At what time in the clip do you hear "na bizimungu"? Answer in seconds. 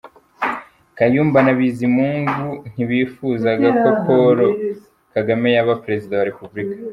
1.45-2.47